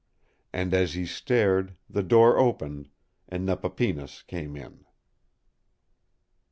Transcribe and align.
And 0.51 0.73
as 0.73 0.95
he 0.95 1.05
stared, 1.05 1.75
the 1.87 2.01
door 2.01 2.39
opened, 2.39 2.89
and 3.29 3.45
Nepapinas 3.45 4.23
came 4.25 4.55
in. 4.57 4.83